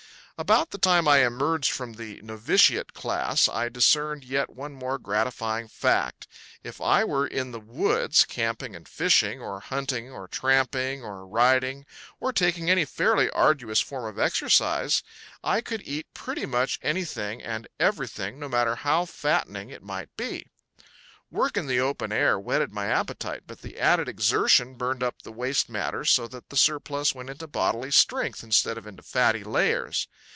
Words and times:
About 0.37 0.71
the 0.71 0.79
time 0.79 1.07
I 1.07 1.19
emerged 1.23 1.71
from 1.71 1.93
the 1.93 2.19
novitiate 2.23 2.93
class 2.95 3.47
I 3.47 3.69
discerned 3.69 4.23
yet 4.23 4.49
one 4.49 4.73
more 4.73 4.97
gratifying 4.97 5.67
fact. 5.67 6.27
If 6.63 6.81
I 6.81 7.03
were 7.03 7.27
in 7.27 7.51
the 7.51 7.59
woods, 7.59 8.25
camping 8.25 8.75
and 8.75 8.87
fishing, 8.89 9.39
or 9.39 9.59
hunting 9.59 10.09
or 10.11 10.27
tramping 10.27 11.03
or 11.03 11.27
riding 11.27 11.85
or 12.19 12.33
taking 12.33 12.71
any 12.71 12.85
fairly 12.85 13.29
arduous 13.29 13.81
form 13.81 14.05
of 14.05 14.17
exercise, 14.17 15.03
I 15.43 15.61
could 15.61 15.83
eat 15.85 16.11
pretty 16.15 16.47
much 16.47 16.79
anything 16.81 17.43
and 17.43 17.67
everything, 17.79 18.39
no 18.39 18.49
matter 18.49 18.77
how 18.77 19.05
fattening 19.05 19.69
it 19.69 19.83
might 19.83 20.09
be. 20.17 20.47
Work 21.29 21.55
in 21.55 21.67
the 21.67 21.79
open 21.79 22.11
air 22.11 22.39
whetted 22.39 22.73
my 22.73 22.87
appetite, 22.87 23.43
but 23.45 23.61
the 23.61 23.77
added 23.79 24.09
exertion 24.09 24.73
burned 24.73 25.03
up 25.03 25.21
the 25.21 25.31
waste 25.31 25.69
matter 25.69 26.03
so 26.03 26.27
that 26.27 26.49
the 26.49 26.57
surplus 26.57 27.13
went 27.13 27.29
into 27.29 27.45
bodily 27.45 27.91
strength 27.91 28.43
instead 28.43 28.75
of 28.75 28.87
into 28.87 29.03
fatty 29.03 29.43
layers. 29.43 30.07